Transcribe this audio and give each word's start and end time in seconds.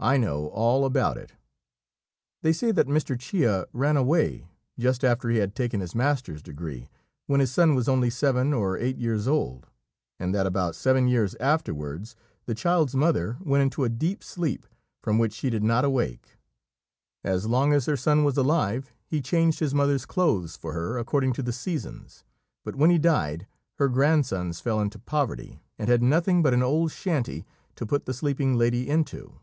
I 0.00 0.16
know 0.16 0.48
all 0.48 0.84
about 0.84 1.16
it. 1.16 1.34
They 2.42 2.52
say 2.52 2.72
that 2.72 2.88
Mr. 2.88 3.18
Chia 3.18 3.64
ran 3.72 3.96
away 3.96 4.44
just 4.78 5.04
after 5.04 5.30
he 5.30 5.36
had 5.38 5.54
taken 5.54 5.80
his 5.80 5.94
master's 5.94 6.42
degree, 6.42 6.90
when 7.26 7.38
his 7.38 7.52
son 7.52 7.76
was 7.76 7.88
only 7.88 8.10
seven 8.10 8.52
or 8.52 8.76
eight 8.76 8.98
years 8.98 9.28
old; 9.28 9.68
and 10.18 10.34
that 10.34 10.46
about 10.46 10.74
seven 10.74 11.06
years 11.06 11.36
afterwards 11.36 12.16
the 12.44 12.56
child's 12.56 12.96
mother 12.96 13.38
went 13.40 13.62
into 13.62 13.84
a 13.84 13.88
deep 13.88 14.22
sleep 14.24 14.66
from 15.00 15.16
which 15.16 15.32
she 15.32 15.48
did 15.48 15.62
not 15.62 15.84
awake. 15.86 16.38
As 17.22 17.46
long 17.46 17.72
as 17.72 17.86
her 17.86 17.96
son 17.96 18.24
was 18.24 18.36
alive 18.36 18.92
he 19.06 19.22
changed 19.22 19.60
his 19.60 19.74
mother's 19.74 20.04
clothes 20.04 20.56
for 20.56 20.72
her 20.72 20.98
according 20.98 21.32
to 21.34 21.42
the 21.42 21.52
seasons, 21.52 22.24
but 22.64 22.74
when 22.76 22.90
he 22.90 22.98
died, 22.98 23.46
her 23.76 23.88
grandsons 23.88 24.58
fell 24.60 24.80
into 24.80 24.98
poverty, 24.98 25.62
and 25.78 25.88
had 25.88 26.02
nothing 26.02 26.42
but 26.42 26.52
an 26.52 26.64
old 26.64 26.90
shanty 26.90 27.46
to 27.76 27.86
put 27.86 28.04
the 28.06 28.12
sleeping 28.12 28.56
lady 28.58 28.86
into. 28.90 29.38